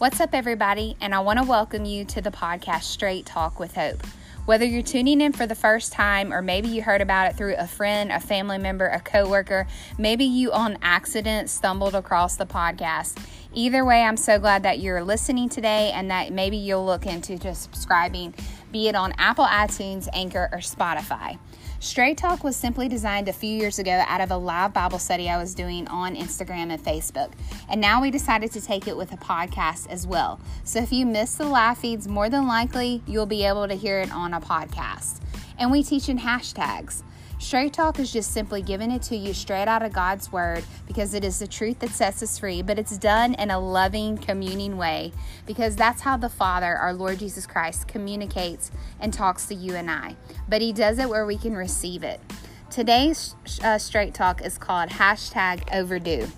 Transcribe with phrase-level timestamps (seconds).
[0.00, 0.96] What's up, everybody?
[1.02, 4.02] And I want to welcome you to the podcast Straight Talk with Hope.
[4.46, 7.56] Whether you're tuning in for the first time or maybe you heard about it through
[7.58, 9.66] a friend, a family member, a coworker,
[9.98, 13.22] maybe you on accident stumbled across the podcast.
[13.52, 17.36] Either way, I'm so glad that you're listening today and that maybe you'll look into
[17.36, 18.34] just subscribing,
[18.72, 21.38] be it on Apple iTunes, Anchor, or Spotify.
[21.82, 25.30] Straight Talk was simply designed a few years ago out of a live Bible study
[25.30, 27.32] I was doing on Instagram and Facebook.
[27.70, 30.38] And now we decided to take it with a podcast as well.
[30.62, 34.00] So if you miss the live feeds, more than likely you'll be able to hear
[34.00, 35.20] it on a podcast.
[35.58, 37.02] And we teach in hashtags.
[37.40, 41.14] Straight Talk is just simply giving it to you straight out of God's Word because
[41.14, 44.76] it is the truth that sets us free, but it's done in a loving, communing
[44.76, 45.10] way
[45.46, 49.90] because that's how the Father, our Lord Jesus Christ, communicates and talks to you and
[49.90, 50.16] I.
[50.50, 52.20] But He does it where we can receive it.
[52.68, 56.28] Today's uh, Straight Talk is called hashtag overdue.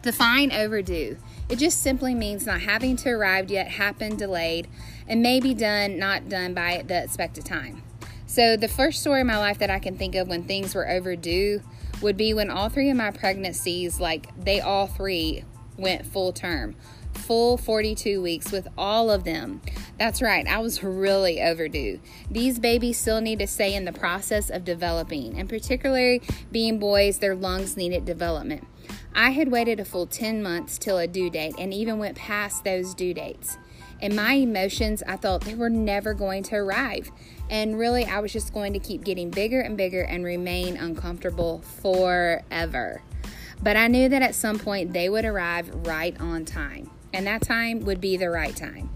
[0.00, 1.18] Define overdue.
[1.50, 4.68] It just simply means not having to arrive yet, happened, delayed,
[5.06, 7.82] and may be done, not done by the expected time.
[8.28, 10.86] So, the first story in my life that I can think of when things were
[10.86, 11.62] overdue
[12.02, 15.44] would be when all three of my pregnancies, like they all three
[15.78, 16.76] went full term,
[17.14, 19.62] full 42 weeks with all of them.
[19.98, 22.00] That's right, I was really overdue.
[22.30, 26.20] These babies still need to stay in the process of developing, and particularly
[26.52, 28.66] being boys, their lungs needed development.
[29.14, 32.62] I had waited a full 10 months till a due date and even went past
[32.62, 33.56] those due dates.
[34.00, 37.10] In my emotions, I thought they were never going to arrive.
[37.50, 41.62] And really, I was just going to keep getting bigger and bigger and remain uncomfortable
[41.82, 43.02] forever.
[43.60, 47.42] But I knew that at some point they would arrive right on time, and that
[47.42, 48.90] time would be the right time.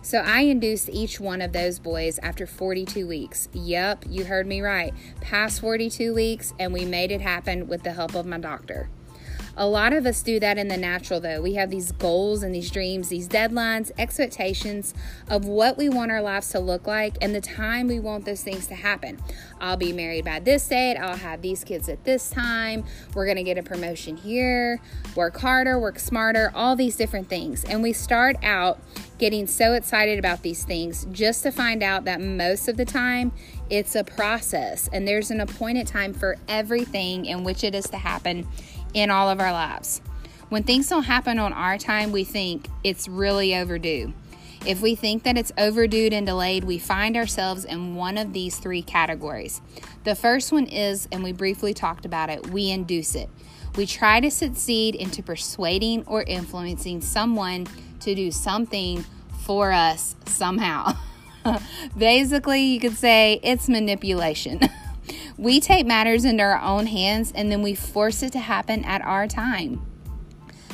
[0.00, 3.48] So I induced each one of those boys after 42 weeks.
[3.52, 4.94] Yep, you heard me right.
[5.20, 8.88] Past 42 weeks, and we made it happen with the help of my doctor.
[9.60, 11.42] A lot of us do that in the natural, though.
[11.42, 14.94] We have these goals and these dreams, these deadlines, expectations
[15.28, 18.40] of what we want our lives to look like and the time we want those
[18.40, 19.18] things to happen.
[19.60, 20.96] I'll be married by this date.
[20.96, 22.84] I'll have these kids at this time.
[23.14, 24.80] We're going to get a promotion here.
[25.16, 27.64] Work harder, work smarter, all these different things.
[27.64, 28.78] And we start out
[29.18, 33.32] getting so excited about these things just to find out that most of the time
[33.68, 37.96] it's a process and there's an appointed time for everything in which it is to
[37.96, 38.46] happen
[38.94, 40.00] in all of our lives.
[40.48, 44.14] When things don't happen on our time, we think it's really overdue.
[44.66, 48.58] If we think that it's overdue and delayed, we find ourselves in one of these
[48.58, 49.60] three categories.
[50.04, 53.28] The first one is, and we briefly talked about it, we induce it.
[53.76, 57.66] We try to succeed into persuading or influencing someone
[58.00, 59.04] to do something
[59.44, 60.96] for us somehow.
[61.96, 64.60] Basically, you could say it's manipulation.
[65.38, 69.02] We take matters into our own hands and then we force it to happen at
[69.02, 69.80] our time.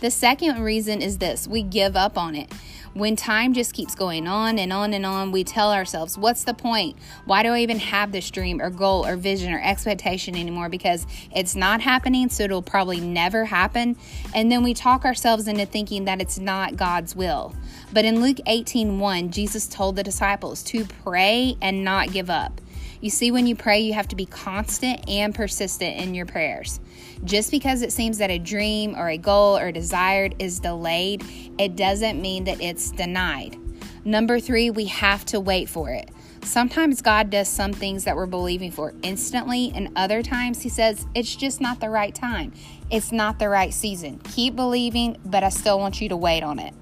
[0.00, 2.52] The second reason is this we give up on it.
[2.92, 6.54] When time just keeps going on and on and on, we tell ourselves, What's the
[6.54, 6.96] point?
[7.26, 10.68] Why do I even have this dream or goal or vision or expectation anymore?
[10.68, 13.96] Because it's not happening, so it'll probably never happen.
[14.34, 17.54] And then we talk ourselves into thinking that it's not God's will.
[17.92, 22.60] But in Luke 18 1, Jesus told the disciples to pray and not give up.
[23.00, 26.80] You see, when you pray, you have to be constant and persistent in your prayers.
[27.24, 31.24] Just because it seems that a dream or a goal or desired is delayed,
[31.58, 33.56] it doesn't mean that it's denied.
[34.04, 36.10] Number three, we have to wait for it.
[36.42, 41.06] Sometimes God does some things that we're believing for instantly, and other times He says,
[41.14, 42.52] It's just not the right time.
[42.90, 44.18] It's not the right season.
[44.20, 46.74] Keep believing, but I still want you to wait on it.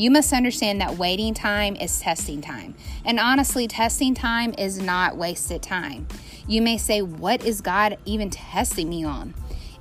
[0.00, 2.74] You must understand that waiting time is testing time.
[3.04, 6.08] And honestly, testing time is not wasted time.
[6.48, 9.34] You may say, What is God even testing me on?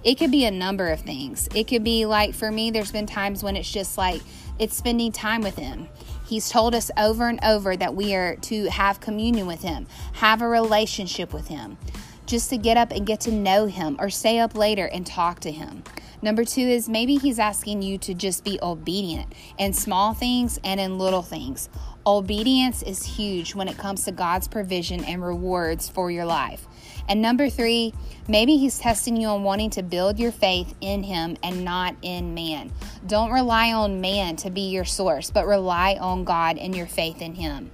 [0.03, 1.47] It could be a number of things.
[1.56, 4.22] It could be like for me, there's been times when it's just like
[4.59, 5.88] it's spending time with Him.
[6.28, 10.41] He's told us over and over that we are to have communion with Him, have
[10.41, 11.78] a relationship with Him,
[12.25, 15.39] just to get up and get to know Him or stay up later and talk
[15.39, 15.81] to Him.
[16.21, 20.80] Number two is maybe he's asking you to just be obedient in small things and
[20.80, 21.69] in little things.
[22.06, 26.68] Obedience is huge when it comes to God's provision and rewards for your life.
[27.07, 27.94] And number three,
[28.27, 32.33] maybe He's testing you on wanting to build your faith in Him and not in
[32.33, 32.71] man.
[33.06, 37.21] Don't rely on man to be your source, but rely on God and your faith
[37.21, 37.71] in Him.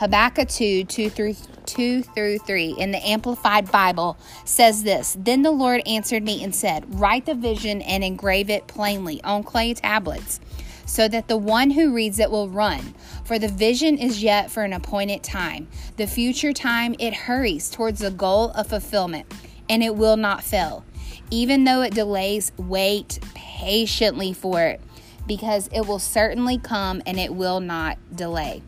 [0.00, 1.34] Habakkuk 2 2 through,
[1.66, 4.16] 2 through 3 in the Amplified Bible
[4.46, 8.66] says this Then the Lord answered me and said, Write the vision and engrave it
[8.66, 10.40] plainly on clay tablets,
[10.86, 12.94] so that the one who reads it will run.
[13.26, 15.68] For the vision is yet for an appointed time.
[15.98, 19.30] The future time it hurries towards the goal of fulfillment,
[19.68, 20.82] and it will not fail.
[21.30, 24.80] Even though it delays, wait patiently for it
[25.26, 28.62] because it will certainly come and it will not delay.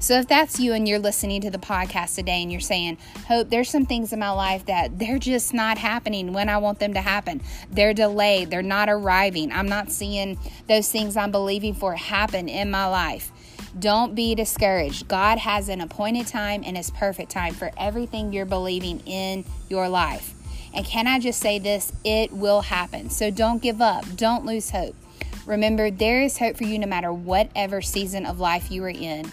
[0.00, 2.96] So if that's you and you're listening to the podcast today and you're saying,
[3.28, 6.78] Hope, there's some things in my life that they're just not happening when I want
[6.78, 7.42] them to happen.
[7.70, 9.52] They're delayed, they're not arriving.
[9.52, 10.38] I'm not seeing
[10.68, 13.30] those things I'm believing for happen in my life.
[13.78, 15.06] Don't be discouraged.
[15.06, 19.90] God has an appointed time and His perfect time for everything you're believing in your
[19.90, 20.32] life.
[20.72, 21.92] And can I just say this?
[22.04, 23.10] It will happen.
[23.10, 24.04] So don't give up.
[24.16, 24.96] Don't lose hope.
[25.44, 29.30] Remember, there is hope for you no matter whatever season of life you are in.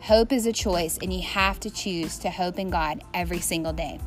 [0.00, 3.72] Hope is a choice, and you have to choose to hope in God every single
[3.72, 4.00] day.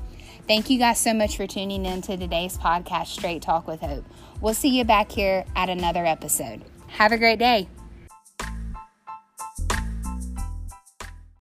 [0.47, 4.05] Thank you guys so much for tuning in to today's podcast, Straight Talk with Hope.
[4.41, 6.63] We'll see you back here at another episode.
[6.87, 7.67] Have a great day.